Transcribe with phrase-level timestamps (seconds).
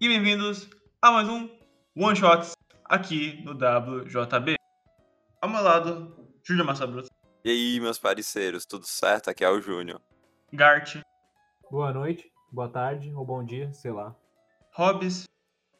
[0.00, 0.70] e bem-vindos
[1.02, 1.48] a mais um
[1.96, 2.52] One Shots
[2.84, 4.54] aqui no WJB.
[5.42, 7.08] Ao meu lado, Júlio Massabruto.
[7.44, 9.28] E aí, meus parceiros, tudo certo?
[9.28, 10.00] Aqui é o Júnior.
[10.52, 10.98] Gart.
[11.68, 14.14] Boa noite, boa tarde ou bom dia, sei lá.
[14.72, 15.24] Hobbs.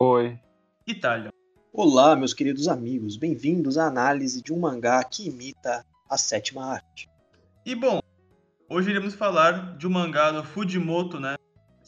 [0.01, 0.37] Oi.
[0.85, 1.31] Itália.
[1.73, 7.09] Olá, meus queridos amigos, bem-vindos à análise de um mangá que imita a sétima arte.
[7.65, 8.01] E bom,
[8.69, 11.37] hoje iremos falar de um mangá do Fujimoto, né?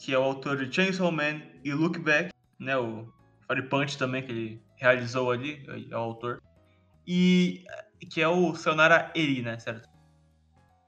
[0.01, 2.75] Que é o autor de Chainsaw Man e Look Back, né?
[2.75, 3.07] O
[3.47, 6.41] Fire Punch também, que ele realizou ali, é o autor.
[7.05, 7.63] E
[8.09, 9.59] que é o Sayonara Eri, né?
[9.59, 9.87] Certo?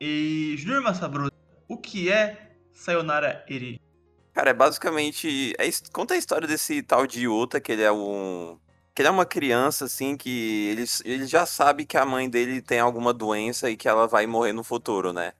[0.01, 1.35] E Junior Massabruto,
[1.67, 3.79] o que é Sayonara Eri?
[4.33, 5.53] Cara, é basicamente.
[5.59, 8.57] É, conta a história desse tal de Yuta, que ele é um.
[8.95, 12.61] Que ele é uma criança, assim, que ele, ele já sabe que a mãe dele
[12.61, 15.33] tem alguma doença e que ela vai morrer no futuro, né?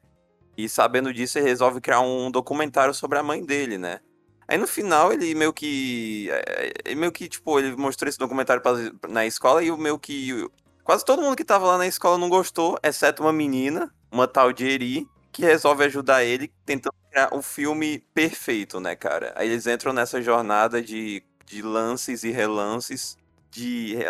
[0.58, 4.00] E sabendo disso, ele resolve criar um documentário sobre a mãe dele, né?
[4.48, 6.30] Aí no final ele meio que.
[6.30, 8.74] É, ele meio que, tipo, ele mostrou esse documentário pra,
[9.10, 10.48] na escola e o meio que.
[10.84, 14.52] Quase todo mundo que tava lá na escola não gostou, exceto uma menina, uma tal
[14.52, 19.34] de Eri, que resolve ajudar ele, tentando criar o filme perfeito, né, cara?
[19.36, 23.18] Aí eles entram nessa jornada de, de lances e relances,
[23.50, 24.06] de re,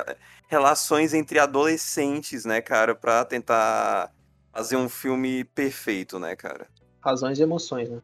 [0.47, 4.11] relações entre adolescentes, né, cara, pra tentar
[4.53, 6.67] fazer um filme perfeito, né, cara?
[7.01, 8.01] Razões e emoções, né?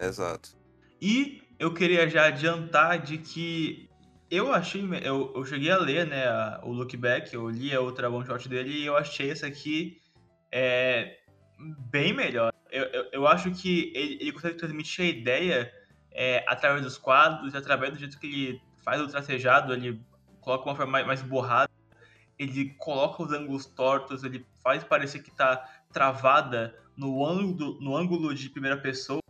[0.00, 0.56] Exato.
[1.00, 3.88] E eu queria já adiantar de que
[4.30, 7.80] eu achei, eu, eu cheguei a ler, né, a, o Look Back, eu li a
[7.80, 10.00] outra one shot dele e eu achei essa aqui
[10.50, 11.18] é,
[11.90, 12.52] bem melhor.
[12.70, 15.72] Eu, eu, eu acho que ele, ele, consegue transmitir a ideia
[16.12, 20.00] é, através dos quadros, através do jeito que ele faz o tracejado, ele
[20.40, 21.70] coloca uma forma mais, mais borrada,
[22.38, 25.62] ele coloca os ângulos tortos, ele faz parecer que está
[25.92, 29.20] travada no ângulo, no ângulo de primeira pessoa,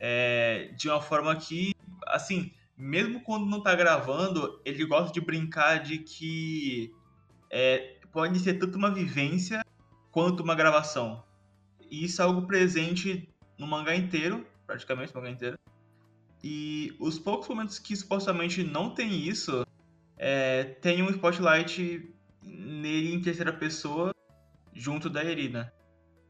[0.00, 1.74] é, de uma forma que,
[2.06, 6.92] assim, mesmo quando não está gravando, ele gosta de brincar de que
[7.50, 9.64] é, pode ser tanto uma vivência
[10.10, 11.24] quanto uma gravação.
[11.90, 13.28] E isso é algo presente
[13.58, 15.58] no mangá inteiro, praticamente no mangá inteiro.
[16.42, 19.64] E os poucos momentos que supostamente não tem isso,
[20.18, 22.12] é, tem um spotlight
[22.42, 24.14] nele em terceira pessoa,
[24.74, 25.72] junto da Irina.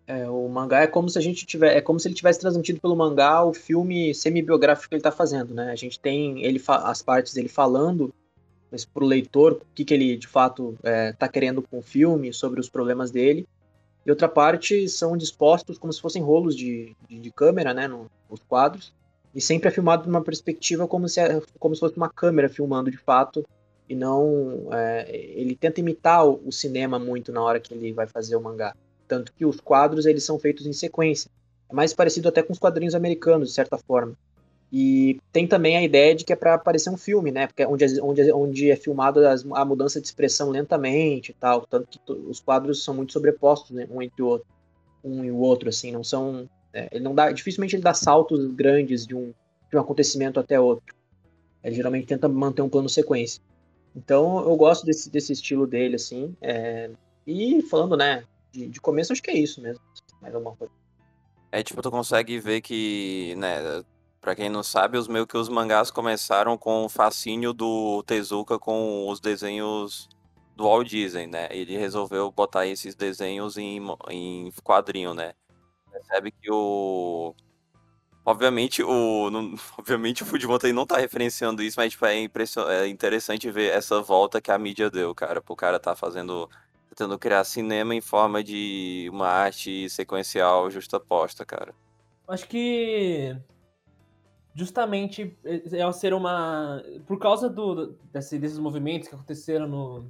[0.06, 2.80] É, o mangá é como se a gente tiver, é como se ele tivesse transmitido
[2.80, 5.70] pelo mangá o filme semi-biográfico que ele está fazendo, né?
[5.70, 8.12] A gente tem ele as partes dele falando,
[8.70, 12.32] mas pro leitor o que, que ele de fato está é, querendo com o filme,
[12.34, 13.46] sobre os problemas dele.
[14.04, 18.10] E outra parte são dispostos como se fossem rolos de, de, de câmera, né, no,
[18.28, 18.92] nos quadros,
[19.34, 21.20] e sempre é filmado numa perspectiva como se,
[21.58, 23.44] como se fosse uma câmera filmando de fato,
[23.88, 24.68] e não.
[24.72, 28.40] É, ele tenta imitar o, o, cinema muito na hora que ele vai fazer o
[28.40, 28.74] mangá.
[29.06, 31.30] Tanto que os quadros eles são feitos em sequência.
[31.68, 34.16] É mais parecido até com os quadrinhos americanos, de certa forma.
[34.72, 37.46] E tem também a ideia de que é para parecer um filme, né?
[37.46, 39.20] Porque é onde, onde, onde é filmado
[39.52, 41.64] a mudança de expressão lentamente e tal.
[41.64, 43.86] Tanto que os quadros são muito sobrepostos, né?
[43.88, 44.48] Um entre o outro.
[45.04, 45.92] Um e o outro, assim.
[45.92, 46.48] Não são.
[46.72, 47.30] É, ele não dá.
[47.30, 49.32] Dificilmente ele dá saltos grandes de um,
[49.70, 50.92] de um acontecimento até outro.
[51.62, 53.40] Ele geralmente tenta manter um plano sequência.
[53.94, 56.34] Então eu gosto desse, desse estilo dele, assim.
[56.42, 56.90] É,
[57.24, 58.24] e falando, né?
[58.54, 59.82] De, de começo, acho que é isso mesmo.
[60.22, 60.72] Mais alguma coisa.
[61.50, 63.84] É, tipo, tu consegue ver que, né,
[64.24, 68.58] Pra quem não sabe, os meio que os mangás começaram com o fascínio do Tezuka
[68.58, 70.08] com os desenhos
[70.56, 71.46] do Walt Disney, né?
[71.50, 75.34] Ele resolveu botar esses desenhos em, em quadrinho, né?
[75.92, 77.34] Percebe que o.
[78.24, 79.28] Obviamente o.
[79.30, 79.54] Não...
[79.78, 82.66] Obviamente o Fujimoto não tá referenciando isso, mas tipo, é, impression...
[82.66, 85.42] é interessante ver essa volta que a mídia deu, cara.
[85.42, 86.48] Pro cara tá fazendo.
[86.94, 91.74] Tentando criar cinema em forma de uma arte sequencial justaposta, cara.
[92.28, 93.36] Acho que
[94.54, 96.82] justamente é, é ser uma.
[97.06, 100.08] Por causa do, desse, desses movimentos que aconteceram no,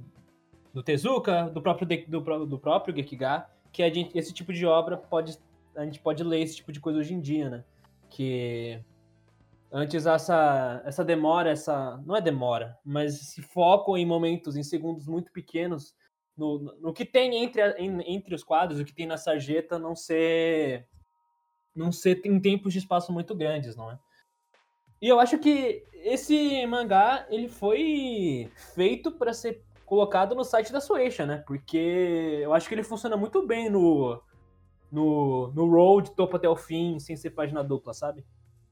[0.73, 5.37] no Tezuka, do próprio, do, do próprio Gekiga, que gente, esse tipo de obra pode.
[5.75, 7.63] A gente pode ler esse tipo de coisa hoje em dia, né?
[8.09, 8.79] Que
[9.71, 12.01] antes essa, essa demora, essa.
[12.05, 15.93] Não é demora, mas esse foco em momentos, em segundos muito pequenos,
[16.37, 20.87] no, no que tem entre, entre os quadros, o que tem na sarjeta, não ser.
[21.75, 23.99] Não ser em tempos de espaço muito grandes, não é?
[25.01, 30.79] E eu acho que esse mangá ele foi feito para ser colocado no site da
[30.79, 31.43] Sueisha, né?
[31.45, 34.21] Porque eu acho que ele funciona muito bem no
[34.95, 38.25] no, no road, topo até o fim, sem ser página dupla, sabe?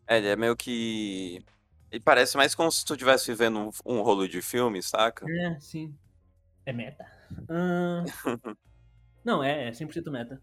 [0.07, 1.44] É, ele é meio que.
[1.92, 5.25] Ele parece mais como se tu estivesse vivendo um, um, rolo de filme, saca?
[5.30, 5.95] É, sim.
[6.65, 7.06] É meta.
[9.24, 10.42] Não, é, é 100% meta.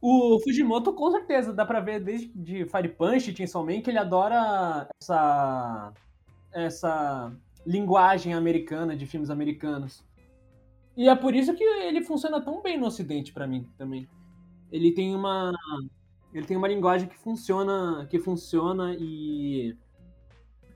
[0.00, 3.98] O Fujimoto, com certeza, dá pra ver desde de Fire Punch, Chainsaw Man, que ele
[3.98, 5.92] adora essa,
[6.52, 7.36] essa
[7.66, 10.04] linguagem americana de filmes americanos.
[10.96, 14.08] E é por isso que ele funciona tão bem no Ocidente para mim também.
[14.70, 15.52] Ele tem uma
[16.32, 19.76] ele tem uma linguagem que funciona, que funciona e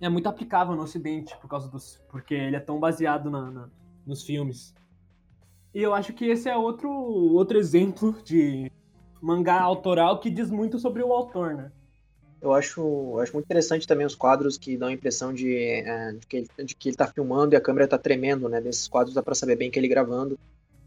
[0.00, 3.68] é muito aplicável no Ocidente por causa dos, porque ele é tão baseado na, na,
[4.06, 4.74] nos filmes.
[5.74, 8.70] E eu acho que esse é outro outro exemplo de
[9.20, 11.70] mangá autoral que diz muito sobre o autor, né?
[12.40, 16.26] Eu acho, acho muito interessante também os quadros que dão a impressão de, é, de,
[16.26, 18.60] que, ele, de que ele tá filmando e a câmera tá tremendo, né?
[18.60, 20.38] Desses quadros dá pra saber bem que ele gravando.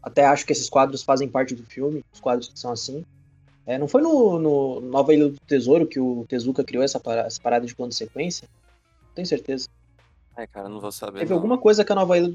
[0.02, 3.04] Até acho que esses quadros fazem parte do filme, os quadros que são assim.
[3.64, 7.28] É, não foi no, no, Nova Ilha do Tesouro que o Tezuka criou essa, parada,
[7.28, 8.48] essa parada de plano de sequência?
[9.14, 9.68] Tenho certeza.
[10.36, 11.20] É, cara, não vou saber.
[11.20, 11.36] Teve não.
[11.36, 12.34] alguma coisa que a Nova Ilha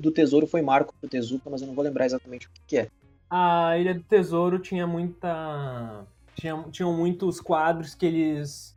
[0.00, 2.78] do Tesouro foi marco pro Tezuka, mas eu não vou lembrar exatamente o que, que
[2.78, 2.88] é.
[3.28, 6.04] A Ilha do Tesouro tinha muita
[6.34, 8.76] tinha, tinham muitos quadros que eles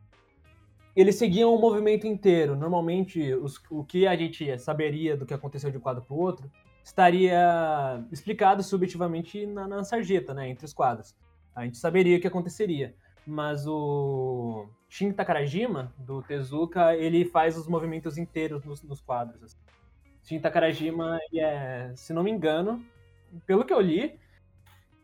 [0.94, 2.54] eles seguiam o movimento inteiro.
[2.54, 6.18] Normalmente, os, o que a gente saberia do que aconteceu de um quadro para o
[6.18, 6.48] outro
[6.84, 11.14] estaria explicado subjetivamente na, na sarjeta, né, entre os quadros.
[11.54, 12.94] A gente saberia o que aconteceria.
[13.26, 19.42] Mas o Shin Takarajima, do Tezuka, ele faz os movimentos inteiros nos, nos quadros.
[19.42, 19.58] Assim.
[20.22, 22.80] Shin Takarajima, é, se não me engano,
[23.44, 24.16] pelo que eu li,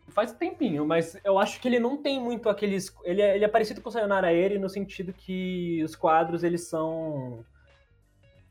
[0.07, 2.95] faz tempinho, mas eu acho que ele não tem muito aqueles.
[3.03, 6.69] Ele é, ele é parecido com o Sayonara Eri no sentido que os quadros eles
[6.69, 7.45] são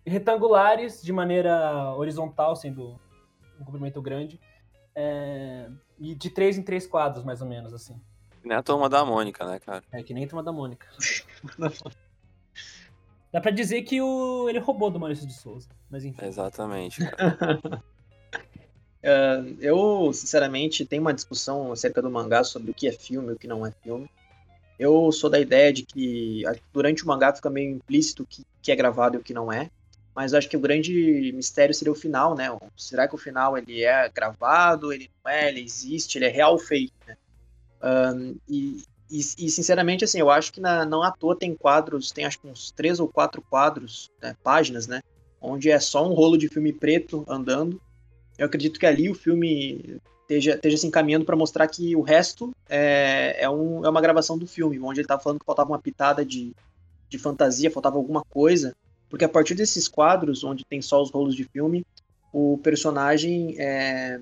[0.05, 2.99] retangulares de maneira horizontal, sendo
[3.57, 4.41] um comprimento grande,
[4.93, 7.95] é, e de três em três quadros, mais ou menos, assim.
[8.43, 9.83] Nem a turma da Mônica, né, cara?
[9.91, 10.87] É que nem a turma da Mônica.
[13.31, 14.49] Dá pra dizer que o...
[14.49, 16.25] ele roubou do Maurício de Souza, mas enfim.
[16.25, 17.83] Exatamente, cara.
[19.03, 23.33] Uh, eu, sinceramente, tenho uma discussão acerca do mangá sobre o que é filme e
[23.33, 24.09] o que não é filme.
[24.79, 26.43] Eu sou da ideia de que
[26.73, 29.51] durante o mangá fica meio implícito o que, que é gravado e o que não
[29.51, 29.69] é.
[30.15, 32.47] Mas acho que o grande mistério seria o final, né?
[32.75, 36.53] Será que o final ele é gravado, ele não é, ele existe, ele é real
[36.53, 37.17] ou fake, né?
[37.81, 42.11] Um, e, e, e, sinceramente, assim, eu acho que na, não à toa tem quadros,
[42.11, 45.01] tem acho que uns três ou quatro quadros, né, páginas, né?
[45.41, 47.81] Onde é só um rolo de filme preto andando
[48.39, 52.55] eu acredito que ali o filme esteja, esteja se encaminhando para mostrar que o resto
[52.69, 55.79] é, é, um, é uma gravação do filme, onde ele estava falando que faltava uma
[55.79, 56.55] pitada de,
[57.09, 58.73] de fantasia, faltava alguma coisa,
[59.09, 61.85] porque a partir desses quadros, onde tem só os rolos de filme,
[62.31, 64.21] o personagem é,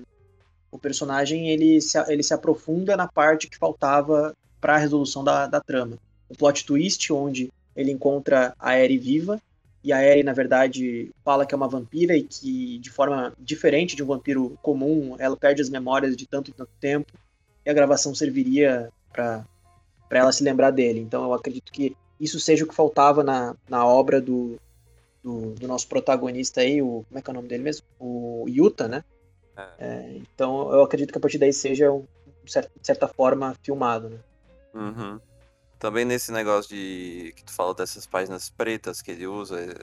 [0.68, 5.46] o personagem ele se, ele se aprofunda na parte que faltava para a resolução da,
[5.46, 5.98] da trama.
[6.28, 9.40] O plot twist, onde ele encontra a Eri viva
[9.82, 13.94] e a Eri, na verdade, fala que é uma vampira e que, de forma diferente
[13.94, 17.12] de um vampiro comum, ela perde as memórias de tanto e tanto tempo,
[17.64, 19.46] e a gravação serviria para
[20.10, 21.00] ela se lembrar dele.
[21.00, 24.58] Então eu acredito que isso seja o que faltava na, na obra do,
[25.22, 27.04] do, do nosso protagonista aí, o.
[27.08, 27.86] Como é que é o nome dele mesmo?
[27.98, 29.04] O Yuta, né?
[29.56, 29.68] É.
[29.78, 32.04] É, então eu acredito que a partir daí seja, um,
[32.44, 32.52] de
[32.82, 34.18] certa forma, filmado, né?
[34.74, 35.20] Uhum.
[35.78, 39.74] Também nesse negócio de que tu fala dessas páginas pretas que ele usa, é,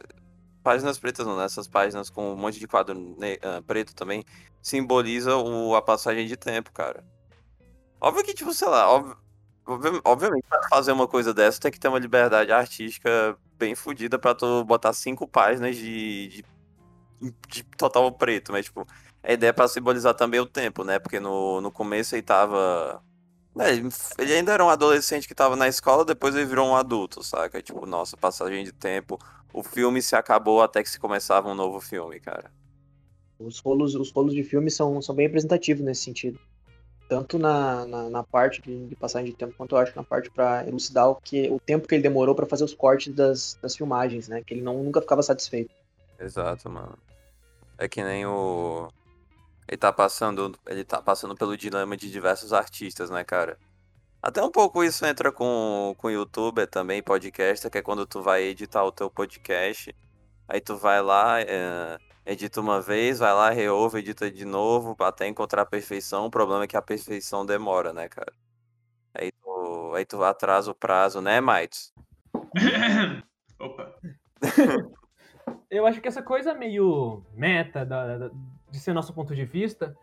[0.62, 1.46] páginas pretas não, né?
[1.72, 4.26] páginas com um monte de quadro uh, preto também,
[4.62, 7.04] simboliza o, a passagem de tempo, cara.
[8.02, 9.18] Óbvio que, tipo, sei lá, óbvio,
[10.04, 14.36] obviamente, pra fazer uma coisa dessa, tem que ter uma liberdade artística bem fodida pra
[14.36, 16.46] tu botar cinco páginas de, de,
[17.48, 18.86] de, total preto, mas, tipo,
[19.24, 21.00] a ideia é pra simbolizar também o tempo, né?
[21.00, 23.02] Porque no, no começo ele tava
[23.60, 23.72] é,
[24.22, 27.62] ele ainda era um adolescente que tava na escola, depois ele virou um adulto, saca?
[27.62, 29.18] Tipo, nossa, passagem de tempo.
[29.54, 32.52] O filme se acabou até que se começava um novo filme, cara.
[33.40, 36.40] Os rolos, os rolos de filme são, são bem representativos nesse sentido.
[37.08, 40.30] Tanto na, na, na parte de, de, passagem de tempo, quanto eu acho na parte
[40.30, 43.76] para elucidar o, que, o tempo que ele demorou para fazer os cortes das, das
[43.76, 44.42] filmagens, né?
[44.44, 45.74] Que ele não, nunca ficava satisfeito.
[46.20, 46.98] Exato, mano.
[47.78, 48.90] É que nem o.
[49.68, 53.58] Ele tá passando, ele tá passando pelo dilema de diversos artistas, né, cara?
[54.22, 58.44] Até um pouco isso entra com com youtuber também, podcast, que é quando tu vai
[58.44, 59.96] editar o teu podcast,
[60.48, 65.28] aí tu vai lá, é, edita uma vez, vai lá, reouve, edita de novo, até
[65.28, 66.26] encontrar a perfeição.
[66.26, 68.34] O problema é que a perfeição demora, né, cara?
[69.14, 71.94] Aí tu, aí tu atrasa o prazo, né, Mites?
[73.60, 73.96] Opa.
[75.70, 78.32] Eu acho que essa coisa meio meta da, da
[78.76, 79.96] de ser nosso ponto de vista.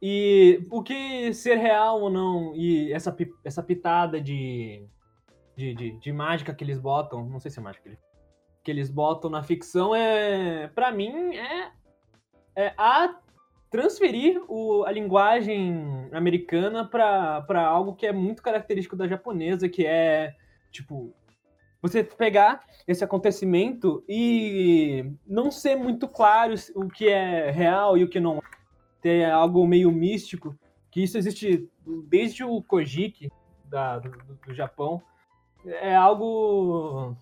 [0.00, 3.14] E o que ser real ou não, e essa,
[3.44, 4.84] essa pitada de,
[5.56, 7.96] de, de, de mágica que eles botam, não sei se é mágica,
[8.62, 11.70] que eles botam na ficção, é para mim, é,
[12.56, 13.18] é a
[13.70, 20.34] transferir o, a linguagem americana para algo que é muito característico da japonesa, que é,
[20.70, 21.14] tipo,
[21.84, 28.08] você pegar esse acontecimento e não ser muito claro o que é real e o
[28.08, 28.40] que não é.
[29.02, 30.58] Ter algo meio místico,
[30.90, 31.68] que isso existe
[32.08, 33.30] desde o Kojiki,
[33.66, 34.10] da, do,
[34.46, 35.02] do Japão.
[35.66, 37.14] É algo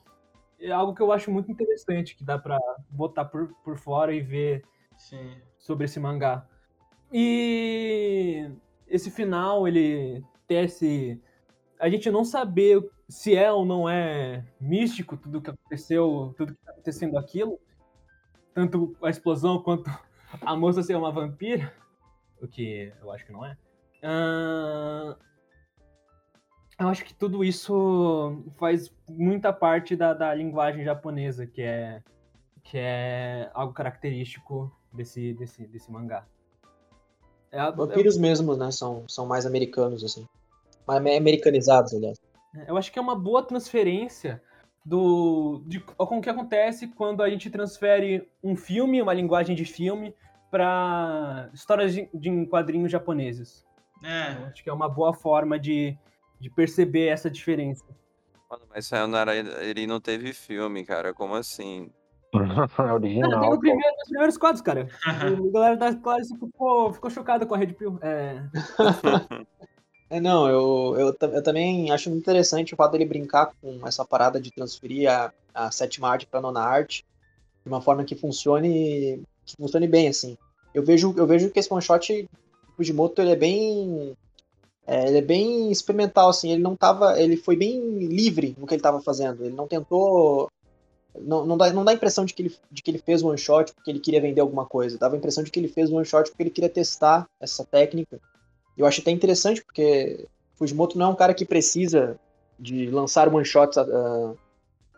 [0.60, 2.56] é algo que eu acho muito interessante, que dá para
[2.88, 4.62] botar por, por fora e ver
[4.96, 5.38] Sim.
[5.58, 6.46] sobre esse mangá.
[7.12, 8.48] E
[8.86, 11.20] esse final, ele esse.
[11.80, 16.64] A gente não saber se é ou não é místico tudo que aconteceu, tudo que
[16.64, 17.58] tá acontecendo aquilo.
[18.54, 19.90] Tanto a explosão quanto
[20.40, 21.72] a moça ser uma vampira.
[22.40, 23.56] O que eu acho que não é.
[24.02, 25.16] Uh,
[26.78, 32.02] eu acho que tudo isso faz muita parte da, da linguagem japonesa, que é,
[32.64, 36.26] que é algo característico desse, desse, desse mangá.
[37.52, 38.22] É, Vampiros eu...
[38.22, 38.70] mesmo, né?
[38.70, 40.26] São, são mais americanos, assim.
[40.86, 42.18] Mais americanizados, aliás.
[42.66, 44.42] Eu acho que é uma boa transferência
[44.84, 49.64] do de com o que acontece quando a gente transfere um filme, uma linguagem de
[49.64, 50.14] filme,
[50.50, 53.64] para histórias de, de quadrinhos japoneses.
[54.04, 54.42] É.
[54.42, 55.96] Eu acho que é uma boa forma de,
[56.38, 57.84] de perceber essa diferença.
[58.50, 61.14] Mano, mas Sayonara, ele não teve filme, cara.
[61.14, 61.90] Como assim?
[62.78, 63.30] é original.
[63.30, 64.88] Cara, tem no primeiro, nos primeiros quadros, cara.
[65.06, 67.98] a galera da classe ficou, ficou chocada com a Red Pill.
[68.02, 68.42] É...
[70.16, 74.04] é, não, eu, eu, eu, também acho muito interessante o fato dele brincar com essa
[74.04, 77.04] parada de transferir a, a sétima arte pra nona arte
[77.64, 80.36] de uma forma que funcione, que funcione bem, assim.
[80.74, 82.28] Eu vejo, eu vejo que esse one shot
[82.76, 84.16] Fujimoto ele é bem
[84.86, 87.20] é, ele é bem experimental, assim, ele não tava.
[87.20, 89.44] Ele foi bem livre no que ele estava fazendo.
[89.44, 90.50] Ele não tentou.
[91.18, 93.36] Não, não, dá, não dá a impressão de que, ele, de que ele fez one
[93.36, 94.98] shot porque ele queria vender alguma coisa.
[94.98, 98.18] Dava a impressão de que ele fez one shot porque ele queria testar essa técnica.
[98.76, 102.18] Eu acho até interessante, porque Fujimoto não é um cara que precisa
[102.58, 104.36] de lançar one shots uh,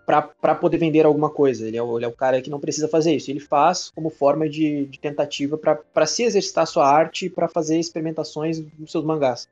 [0.07, 1.66] para poder vender alguma coisa.
[1.66, 3.31] Ele é, o, ele é, o, cara que não precisa fazer isso.
[3.31, 7.78] Ele faz como forma de, de tentativa para se exercitar sua arte e para fazer
[7.78, 9.49] experimentações nos seus mangás.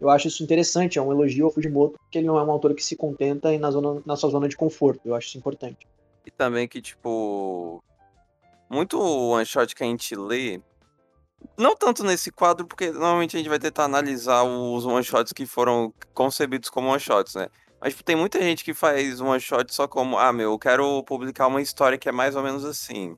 [0.00, 2.74] Eu acho isso interessante, é um elogio ao Fujimoto, porque ele não é um autor
[2.74, 5.00] que se contenta na, zona, na sua zona de conforto.
[5.04, 5.86] Eu acho isso importante.
[6.24, 7.82] E também que, tipo,
[8.68, 10.60] muito one shot que a gente lê,
[11.56, 15.46] não tanto nesse quadro, porque normalmente a gente vai tentar analisar os one shots que
[15.46, 17.48] foram concebidos como one shots, né?
[17.80, 21.02] Mas tipo, tem muita gente que faz one shot só como, ah, meu, eu quero
[21.04, 23.16] publicar uma história que é mais ou menos assim.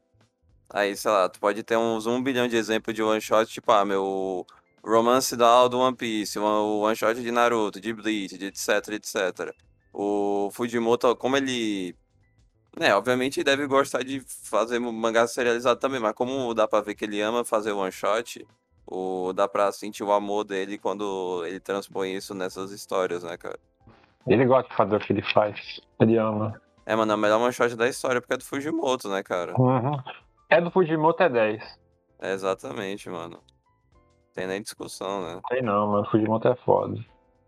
[0.70, 3.72] Aí, sei lá, tu pode ter uns um bilhão de exemplos de one shot, tipo,
[3.72, 4.46] ah, meu,
[4.84, 9.54] romance da do One Piece, o one shot de Naruto, de Bleach, de etc, etc.
[9.92, 11.96] O Fujimoto, como ele.
[12.76, 17.04] Né, obviamente deve gostar de fazer mangá serializado também, mas como dá pra ver que
[17.04, 18.46] ele ama fazer one shot,
[18.86, 23.58] o, dá pra sentir o amor dele quando ele transpõe isso nessas histórias, né, cara?
[24.26, 25.80] Ele gosta de fazer o que ele faz.
[25.98, 26.60] Ele ama.
[26.86, 29.58] É, mano, é o melhor one shot da história porque é do Fujimoto, né, cara?
[29.60, 29.98] Uhum.
[30.48, 31.78] É do Fujimoto, é 10.
[32.20, 33.40] É exatamente, mano
[34.38, 35.40] tem nem discussão, né?
[35.48, 36.96] Tem não, mas Fujimoto é foda.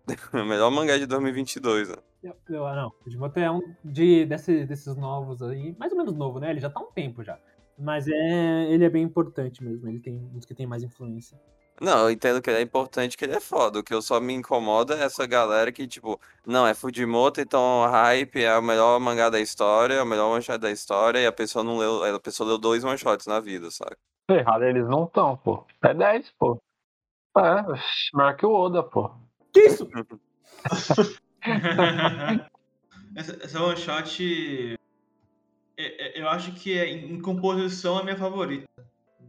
[0.34, 1.94] o melhor mangá de 2022, né?
[2.22, 6.38] Eu, eu, não, Fujimoto é um de, desse, desses novos aí, mais ou menos novo,
[6.38, 6.50] né?
[6.50, 7.38] Ele já tá há um tempo já.
[7.78, 11.40] Mas é, ele é bem importante mesmo, ele tem uns que tem mais influência.
[11.80, 13.78] Não, eu entendo que ele é importante, que ele é foda.
[13.78, 17.86] O que eu só me incomoda é essa galera que, tipo, não, é Fujimoto, então
[17.86, 21.26] hype é o melhor mangá da história, é o melhor one shot da história, e
[21.26, 23.96] a pessoa não leu, a pessoa leu dois one shots na vida, sabe?
[24.28, 25.64] Errado, eles não estão, pô.
[25.82, 26.60] É 10, pô.
[27.38, 27.64] É,
[28.12, 29.10] marque o Oda, pô.
[29.50, 29.88] Que isso?
[33.16, 34.76] essa, essa one shot.
[35.76, 38.66] É, é, eu acho que é, em composição é a minha favorita.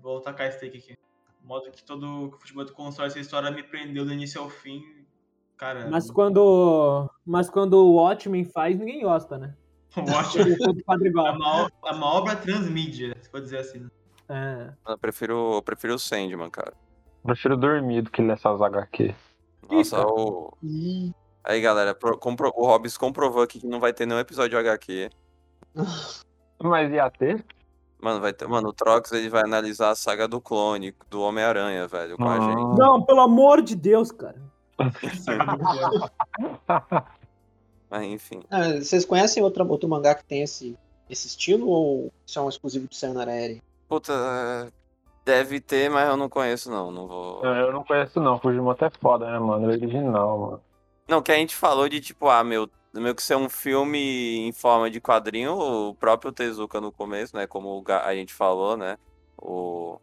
[0.01, 0.97] Vou tacar esse take aqui.
[1.43, 4.83] O modo que todo futebol constrói essa história me prendeu do início ao fim.
[5.57, 5.89] Cara.
[5.89, 7.09] Mas quando.
[7.25, 9.55] Mas quando o Watchmen faz, ninguém gosta, né?
[9.95, 10.55] O Watchmen
[11.27, 13.79] é uma, é uma obra transmídia, se pode dizer assim.
[13.79, 13.89] Né?
[14.29, 14.91] É.
[14.91, 16.73] Eu prefiro, eu prefiro o Sandman, cara.
[17.23, 19.13] Prefiro dormir do que nessas HQ.
[19.69, 20.53] Nossa, o.
[21.43, 22.51] Aí, galera, compro...
[22.55, 25.09] o Hobbs comprovou aqui que não vai ter nenhum episódio HQ.
[26.61, 27.43] Mas ia ter?
[27.99, 28.47] Mano, vai ter.
[28.47, 32.37] Mano, o Trox ele vai analisar a saga do clone, do Homem-Aranha, velho, com ah.
[32.37, 32.77] a gente.
[32.79, 34.41] Não, pelo amor de Deus, cara.
[37.89, 38.41] Mas enfim.
[38.49, 40.77] Ah, vocês conhecem outro outro mangá que tem esse,
[41.09, 43.61] esse estilo ou isso é um exclusivo do Sayonara Eri?
[43.87, 44.71] Puta,
[45.23, 46.91] Deve ter, mas eu não conheço, não.
[46.91, 47.45] Não vou.
[47.45, 48.39] É, eu não conheço, não.
[48.39, 49.65] Fujimoto é foda, né, mano?
[49.65, 50.61] É original, mano.
[51.07, 54.51] Não, que a gente falou de tipo, ah, meu, meu que ser um filme em
[54.51, 57.47] forma de quadrinho, o próprio Tezuka no começo, né?
[57.47, 58.97] Como a gente falou, né?
[59.37, 59.99] O.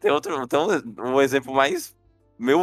[0.00, 0.46] Tem outro.
[0.46, 1.96] Tem um, um exemplo mais.
[2.38, 2.58] Meu.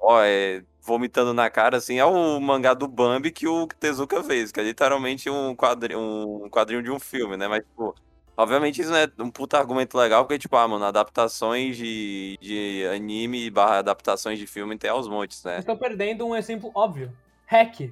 [0.00, 0.64] Ó, é.
[0.80, 4.64] vomitando na cara, assim, é o mangá do Bambi que o Tezuka fez, que é
[4.64, 6.00] literalmente um quadrinho,
[6.44, 7.46] um quadrinho de um filme, né?
[7.48, 7.94] Mas, tipo,
[8.42, 12.86] obviamente isso não é um puta argumento legal, porque, tipo, ah, mano, adaptações de, de
[12.94, 15.52] anime barra adaptações de filme tem aos montes, né?
[15.52, 17.12] Vocês estão perdendo um exemplo óbvio.
[17.46, 17.90] Hack.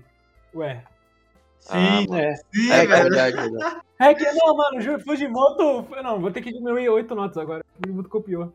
[0.54, 0.82] Ué.
[1.58, 2.92] Sim, Ah, É, sim, é velho.
[2.94, 3.36] é verdade.
[3.98, 5.86] Hack, não, mano, Ju- Fujimoto.
[6.02, 7.62] Não, vou ter que diminuir 8 notas agora.
[7.82, 8.52] Fujimoto copiou.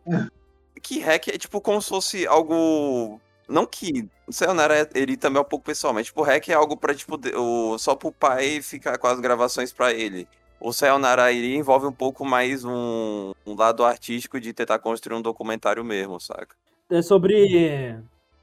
[0.82, 3.20] que hack é tipo como se fosse algo.
[3.48, 4.10] Não que.
[4.28, 7.16] O Sayonara ele também é um pouco pessoal, mas tipo, hack é algo pra, tipo,
[7.16, 10.28] de- o, só pro pai ficar com as gravações pra ele.
[10.66, 15.22] O Sayonara ele envolve um pouco mais um, um lado artístico de tentar construir um
[15.22, 16.56] documentário mesmo, saca?
[16.90, 17.68] É sobre.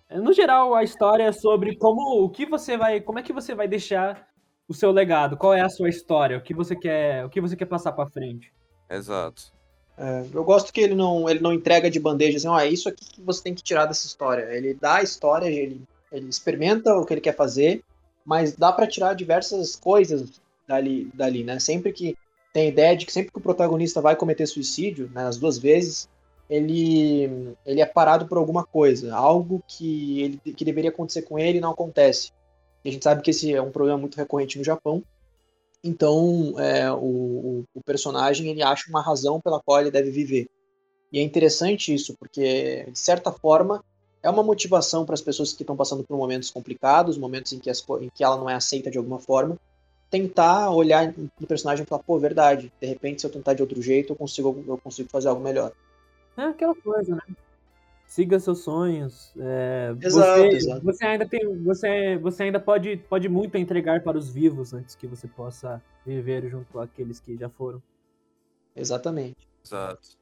[0.09, 3.01] é, No geral, a história é sobre como o que você vai.
[3.01, 4.29] Como é que você vai deixar
[4.69, 5.37] o seu legado?
[5.37, 6.39] Qual é a sua história?
[6.39, 8.53] O que você quer, o que você quer passar pra frente?
[8.89, 9.53] Exato.
[9.99, 12.89] É, eu gosto que ele não, ele não entrega de bandeja assim, ó, é isso
[12.89, 14.45] aqui que você tem que tirar dessa história.
[14.57, 17.83] Ele dá a história, ele, ele experimenta o que ele quer fazer,
[18.25, 21.59] mas dá pra tirar diversas coisas dali, dali, né?
[21.59, 22.17] Sempre que
[22.53, 25.59] tem a ideia de que sempre que o protagonista vai cometer suicídio, né, as duas
[25.59, 26.09] vezes,
[26.49, 31.59] ele, ele é parado por alguma coisa, algo que, ele, que deveria acontecer com ele
[31.59, 32.31] e não acontece.
[32.85, 35.03] E a gente sabe que esse é um problema muito recorrente no Japão.
[35.83, 40.49] Então, é, o, o, personagem ele acha uma razão pela qual ele deve viver.
[41.11, 43.83] E é interessante isso, porque, de certa forma,
[44.23, 47.69] é uma motivação para as pessoas que estão passando por momentos complicados, momentos em que,
[47.71, 49.59] as, em que ela não é aceita de alguma forma,
[50.13, 53.81] tentar olhar no personagem e falar, pô, verdade, de repente, se eu tentar de outro
[53.81, 55.73] jeito, eu consigo, eu consigo fazer algo melhor.
[56.37, 57.23] É aquela coisa, né?
[58.07, 59.33] Siga seus sonhos.
[59.39, 60.85] é, Exato, você, exato.
[60.85, 65.07] você ainda tem, você, você ainda pode, pode muito entregar para os vivos antes que
[65.07, 67.83] você possa viver junto àqueles que já foram.
[68.77, 69.49] Exatamente.
[69.65, 70.21] Exato.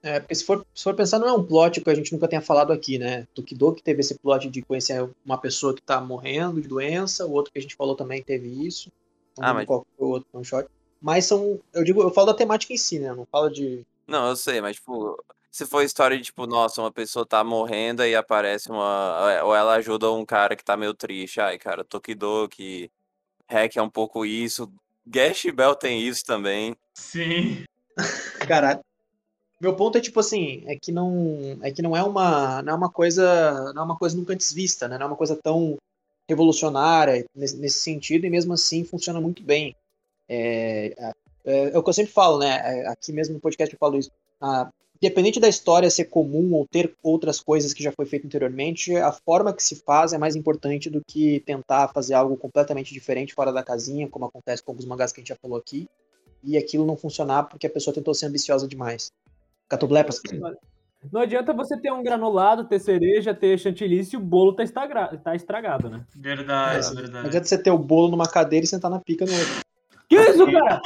[0.00, 2.28] É, porque se for, se for pensar, não é um plot que a gente nunca
[2.28, 3.26] tenha falado aqui, né?
[3.34, 7.52] Tokidoki teve esse plot de conhecer uma pessoa que tá morrendo de doença, o outro
[7.52, 8.92] que a gente falou também teve isso.
[9.40, 10.68] Ah, mas- qual foi o outro one shot.
[11.00, 11.60] Mas são.
[11.72, 13.10] Eu digo, eu falo da temática em si, né?
[13.10, 13.84] Eu não falo de.
[14.06, 18.04] Não, eu sei, mas, tipo, se for história de, tipo, nossa, uma pessoa tá morrendo
[18.04, 19.42] e aparece uma.
[19.44, 21.40] Ou ela ajuda um cara que tá meio triste.
[21.40, 22.90] Ai, cara, Tokidoki,
[23.48, 24.72] Hack é um pouco isso.
[25.06, 26.74] Gash Bell tem isso também.
[26.94, 27.64] Sim.
[28.48, 28.80] Caralho.
[29.60, 32.76] Meu ponto é tipo assim, é que não é que não é uma não é
[32.76, 34.98] uma coisa não é uma coisa nunca antes vista, né?
[34.98, 35.76] Não é uma coisa tão
[36.28, 39.76] revolucionária nesse, sentido e mesmo assim funciona muito bem.
[40.28, 41.12] É,
[41.44, 42.60] é, é o que eu sempre falo, né?
[42.64, 44.10] É, Aqui mesmo no podcast eu falo isso.
[44.40, 48.96] Ah, independente da história ser comum ou ter outras coisas que já foi feito anteriormente,
[48.96, 53.34] a forma que se faz é mais importante do que tentar fazer algo completamente diferente
[53.34, 55.88] fora da casinha, como acontece com alguns mangás que a gente já falou aqui,
[56.42, 59.12] e aquilo não funcionar porque a pessoa tentou ser ambiciosa demais.
[59.68, 60.20] Catoblepas.
[61.12, 64.64] Não adianta você ter um granulado, ter cereja, ter chantilly se o bolo tá,
[65.22, 66.04] tá estragado, né?
[66.14, 67.26] Verdade, É, Não verdade.
[67.28, 69.64] adianta você ter o bolo numa cadeira e sentar na pica no outro.
[70.08, 70.82] Que isso, cara?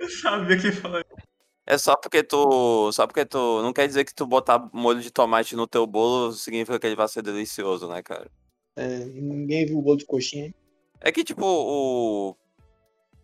[0.00, 1.04] Eu sabia que falar.
[1.66, 2.90] É só porque tu.
[2.92, 3.60] Só porque tu.
[3.62, 6.96] Não quer dizer que tu botar molho de tomate no teu bolo significa que ele
[6.96, 8.30] vai ser delicioso, né, cara?
[8.76, 10.54] É, e ninguém viu o bolo de coxinha.
[11.00, 12.36] É que, tipo, o.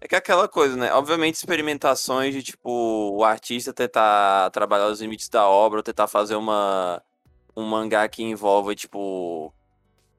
[0.04, 0.92] É que é aquela coisa, né?
[0.92, 6.36] Obviamente, experimentações de, tipo, o artista tentar trabalhar os limites da obra, ou tentar fazer
[6.36, 7.02] uma.
[7.56, 9.50] Um mangá que envolva, tipo.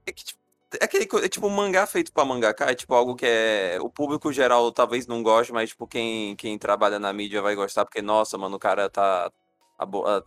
[0.08, 0.40] É que, tipo.
[0.82, 3.78] É aquele, é tipo um mangá feito pra mangaka, é tipo algo que é.
[3.80, 7.86] O público geral talvez não goste, mas, tipo, quem, quem trabalha na mídia vai gostar,
[7.86, 9.32] porque, nossa, mano, o cara tá.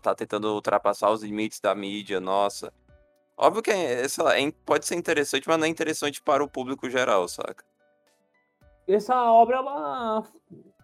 [0.02, 2.72] Tá tentando ultrapassar os limites da mídia, nossa.
[3.36, 6.48] Óbvio que é, sei lá, é pode ser interessante, mas não é interessante para o
[6.48, 7.64] público geral, saca?
[8.88, 10.24] Essa obra, ela,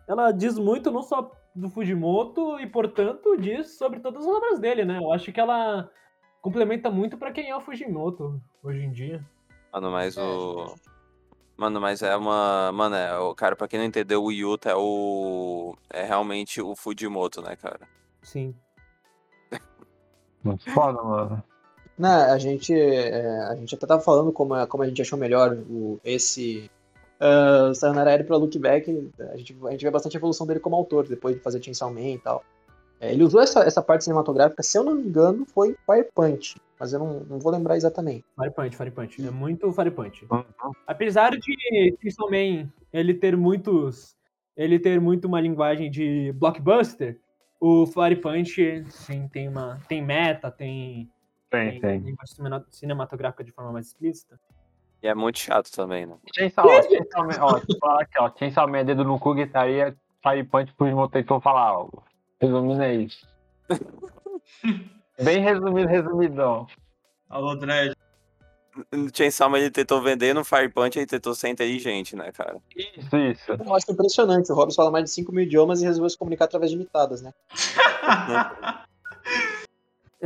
[0.07, 4.85] ela diz muito não só do Fujimoto e, portanto, diz sobre todas as obras dele,
[4.85, 4.99] né?
[4.99, 5.91] Eu acho que ela
[6.43, 9.25] complementa muito pra quem é o Fujimoto hoje em dia.
[9.73, 10.75] Mano, mas o.
[11.57, 12.71] Mano, mas é uma.
[12.73, 15.77] Mano, é, o cara, pra quem não entendeu, o Yuta é o.
[15.89, 17.89] É realmente o Fujimoto, né, cara?
[18.23, 18.55] Sim.
[20.43, 21.43] Muito foda, mano.
[21.97, 25.19] Não, a gente, é, a gente até tava falando como, a- como a gente achou
[25.19, 26.69] melhor o, esse
[27.25, 29.11] uh, Sayonara Eri pra Look Back.
[29.33, 32.01] A gente, a gente vê bastante evolução dele como autor, depois de fazer Chainsaw Man
[32.01, 32.45] e tal.
[33.01, 36.57] É, ele usou essa, essa parte cinematográfica, se eu não me engano, foi Fire Punch,
[36.79, 38.25] mas eu não, não vou lembrar exatamente.
[38.39, 39.27] Fire Punch, Fire Punch.
[39.27, 40.27] É muito Fire Punch.
[40.31, 40.45] Uhum.
[40.87, 41.55] Apesar de
[42.01, 44.15] Chainsaw Man ele ter muitos.
[44.57, 47.19] Ele ter muito uma linguagem de blockbuster,
[47.61, 49.81] o Fire Punch sim, tem uma.
[49.89, 51.11] tem meta, tem,
[51.51, 51.97] Tem, tem.
[51.99, 54.39] linguagem cinema- cinematográfica de forma mais explícita.
[55.05, 56.17] E é muito chato também, né?
[56.35, 58.31] Chainsaw, ó, Chainsaw Man, ó, deixa eu falar aqui, ó.
[58.39, 61.91] Chainsaw Man, dedo no cu, gritaria, Fire Punch pros motoristas falar, ó.
[62.41, 63.29] Resumindo é isso.
[65.23, 66.67] Bem resumido, resumidão.
[67.29, 67.95] Alô, Dredd.
[68.91, 72.57] No Chainsaw Man ele tentou vender, no Fire Punch ele tentou ser inteligente, né, cara?
[72.75, 73.53] Isso, isso.
[73.53, 74.51] Eu acho impressionante.
[74.51, 77.21] O Hobbes fala mais de 5 mil idiomas e resolveu se comunicar através de imitadas,
[77.21, 77.31] né?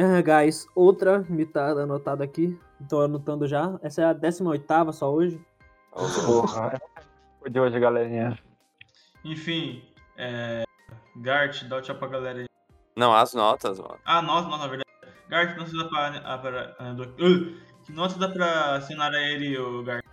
[0.00, 2.56] Ah, guys, outra mitada anotada aqui.
[2.88, 3.80] Tô anotando já.
[3.82, 5.44] Essa é a 18 só hoje.
[5.90, 6.80] Porra.
[7.40, 8.38] Foi de hoje, galerinha.
[9.24, 9.82] Enfim,
[10.16, 10.62] é...
[11.16, 12.46] Gart, dá o tchau pra galera aí.
[12.96, 13.98] Não, as notas, mano.
[14.04, 14.88] Ah, nota, nota, na verdade.
[15.28, 16.22] Gart, não se dá pra.
[16.24, 16.76] Ah, pra
[17.18, 20.04] Uh, que nota dá pra assinar a ele, o Gart?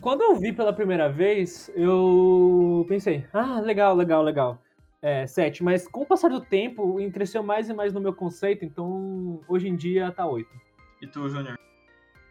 [0.00, 4.58] Quando eu vi pela primeira vez, eu pensei, ah, legal, legal, legal.
[5.00, 8.64] É, 7, mas com o passar do tempo, cresceu mais e mais no meu conceito,
[8.64, 10.48] então hoje em dia tá 8.
[11.00, 11.56] E tu, Júnior?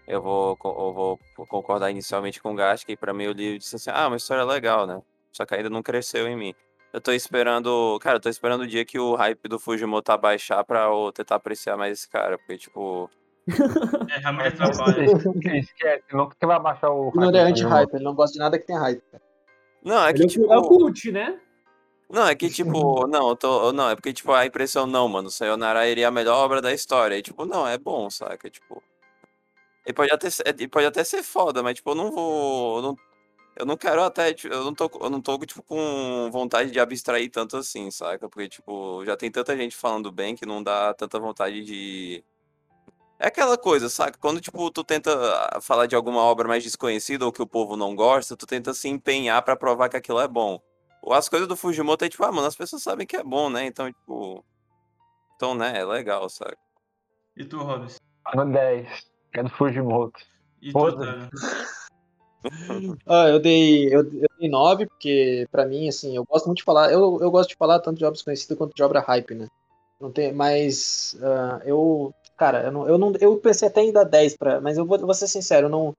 [0.06, 3.58] Eu vou, eu vou concordar inicialmente com o Gash, que pra mim eu li e
[3.58, 5.02] disse assim, ah, uma história legal, né?
[5.32, 6.54] Só que ainda não cresceu em mim.
[6.92, 10.64] Eu tô esperando, cara, eu tô esperando o dia que o hype do Fujimoto abaixar
[10.66, 13.10] pra eu tentar apreciar mais esse cara, porque, tipo,
[14.12, 15.06] É, realmente atrapalha.
[15.58, 17.10] Esquece, nunca que vai baixar o.
[17.10, 19.02] O Júnior é hype anti-hype, ele não gosta de nada que tenha hype.
[19.84, 21.40] não, é que, Ele é o- tipo, é o cult, né?
[22.10, 25.88] Não, é que, tipo, não, tô, não, é porque, tipo, a impressão, não, mano, Sayonara
[25.88, 28.82] é a melhor obra da história, e, tipo, não, é bom, saca, tipo,
[29.86, 32.98] ele pode até, ele pode até ser foda, mas, tipo, eu não vou, eu não,
[33.58, 36.80] eu não quero até, tipo, eu não tô, eu não tô, tipo, com vontade de
[36.80, 40.94] abstrair tanto assim, saca, porque, tipo, já tem tanta gente falando bem que não dá
[40.94, 42.24] tanta vontade de...
[43.20, 44.18] É aquela coisa, saca?
[44.20, 45.12] Quando, tipo, tu tenta
[45.52, 48.74] ah, falar de alguma obra mais desconhecida ou que o povo não gosta, tu tenta
[48.74, 50.62] se empenhar pra provar que aquilo é bom.
[51.08, 53.50] Ou As coisas do Fujimoto é tipo, ah, mano, as pessoas sabem que é bom,
[53.50, 53.66] né?
[53.66, 54.44] Então, tipo.
[55.38, 56.58] Então, né, é legal, saca?
[57.38, 57.96] E tu, Hobbs?
[58.36, 59.08] No 10.
[59.34, 60.20] É do Fujimoto.
[60.62, 60.78] E tu?
[63.06, 66.64] Ah, eu dei, eu, eu dei 9, porque pra mim, assim, eu gosto muito de
[66.64, 69.48] falar, eu, eu gosto de falar tanto de obras conhecidas quanto de obra hype, né?
[70.00, 74.06] Não tem, mas ah, eu, cara, eu não, eu não, eu pensei até em dar
[74.06, 75.94] 10 pra, mas eu vou, vou ser sincero, não,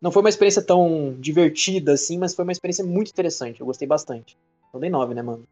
[0.00, 3.86] não foi uma experiência tão divertida assim, mas foi uma experiência muito interessante, eu gostei
[3.86, 4.36] bastante.
[4.72, 5.46] Eu dei 9, né, mano?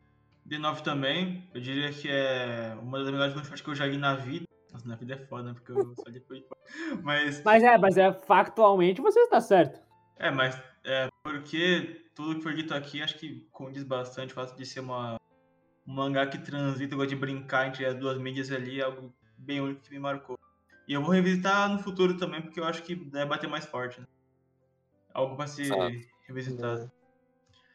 [0.49, 4.47] D9 também, eu diria que é uma das melhores motivações que eu joguei na vida.
[4.73, 5.55] Nossa, na vida é foda, né?
[5.55, 6.43] Porque eu só depois.
[7.03, 7.43] Mas.
[7.43, 9.81] Mas é, mas é factualmente você está certo.
[10.19, 14.57] É, mas é porque tudo que foi dito aqui acho que condiz bastante o fato
[14.57, 15.17] de ser uma,
[15.87, 19.61] um mangá que transita, gosta de brincar entre as duas mídias ali, é algo bem
[19.61, 20.39] único que me marcou.
[20.87, 24.01] E eu vou revisitar no futuro também, porque eu acho que deve bater mais forte,
[24.01, 24.07] né?
[25.19, 25.97] Algo pra ser Exato.
[26.29, 26.93] revisitado.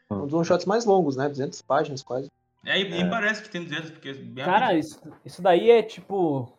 [0.09, 1.27] Um dos one shots mais longos, né?
[1.27, 2.31] 200 páginas quase.
[2.65, 3.09] É, e, É.
[3.09, 6.57] parece que tem 200, porque é bem Cara, isso, isso daí é tipo.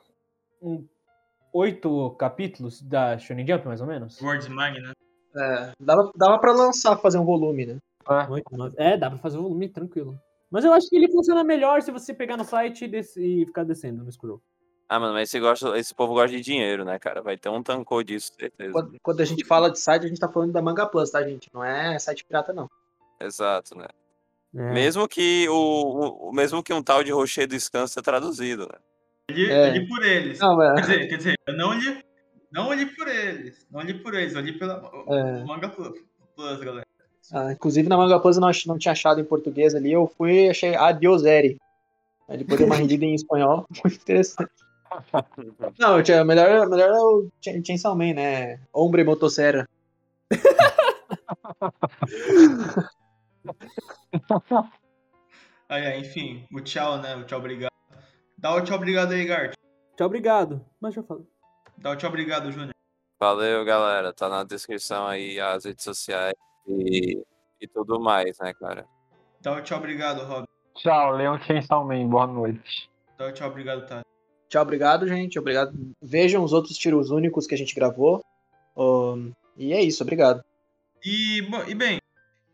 [0.60, 0.86] Um,
[1.54, 4.20] oito capítulos da Shonen Jump, mais ou menos?
[4.20, 4.92] Words Mag, né?
[5.36, 7.78] É, dava, dava pra lançar, fazer um volume, né?
[8.06, 8.56] É.
[8.56, 8.74] Nove.
[8.76, 10.18] É, dá pra fazer o volume tranquilo.
[10.50, 13.64] Mas eu acho que ele funciona melhor se você pegar no site e, e ficar
[13.64, 14.42] descendo no scroll.
[14.88, 17.22] Ah, mano, mas esse, gosta, esse povo gosta de dinheiro, né, cara?
[17.22, 18.70] Vai ter um tancô disso, certeza.
[18.72, 21.22] Quando, quando a gente fala de site, a gente tá falando da Manga Plus, tá,
[21.22, 21.48] gente?
[21.54, 22.68] Não é site pirata, não.
[23.20, 23.86] Exato, né?
[24.54, 24.72] É.
[24.72, 28.78] Mesmo que o, o- mesmo que um tal de Rocher do Scan seja traduzido, né?
[29.28, 29.68] Eu li, É.
[29.68, 30.38] eu li por eles.
[30.38, 32.04] Não, Quer é, dizer, quer dizer, eu não li,
[32.52, 33.66] não li por eles.
[33.70, 35.44] Não li por eles, eu li pela É.
[35.44, 35.98] Manga Plus,
[36.36, 36.86] Plus, galera.
[37.32, 40.46] ah, inclusive na Manga Plus eu não, não tinha achado em português ali, eu fui
[40.46, 41.56] e achei Adios Eri.
[42.28, 44.50] Aí depois dei uma rendida em espanhol, muito interessante.
[45.78, 48.60] Não, tinha, melhor, melhor é o Ch- Chainsaw Man, né?
[48.72, 49.68] Hombre Motosserra.
[55.68, 57.16] Aí, aí, enfim, o tchau, né?
[57.16, 57.72] O tchau obrigado.
[58.36, 59.54] Dá o tchau obrigado aí, Gart.
[59.96, 60.64] Tchau, obrigado.
[60.80, 61.24] Mas já falei.
[61.78, 62.74] Dá o tchau obrigado, Júnior.
[63.18, 64.12] Valeu, galera.
[64.12, 66.34] Tá na descrição aí as redes sociais
[66.68, 67.22] e,
[67.60, 68.86] e tudo mais, né, cara?
[69.40, 70.46] Dá o tchau obrigado, Rob.
[70.74, 72.06] Tchau, Leon Chainsaw Man.
[72.08, 72.90] Boa noite.
[73.16, 74.04] Dá o tchau obrigado, Tati.
[74.48, 75.38] Tchau, obrigado, gente.
[75.38, 75.72] Obrigado.
[76.00, 78.24] Vejam os outros tiros únicos que a gente gravou.
[78.76, 80.42] Ahn, e é isso, obrigado.
[81.04, 82.00] E, bom, e bem,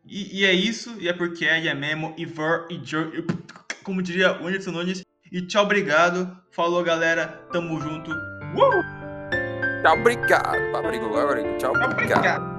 [0.06, 3.24] e, e é isso, e é porque é, e é mesmo, e e jo, e-
[3.84, 5.04] como diria o Whindersson Nunes.
[5.30, 6.36] E tchau, obrigado.
[6.50, 7.28] Falou, galera.
[7.52, 8.10] Tamo junto.
[8.10, 9.82] Uh!
[9.82, 10.58] Tchau, obrigado.
[10.72, 11.58] Tchau, obrigado.
[11.58, 11.72] Tchau.
[11.72, 12.49] Obrigado.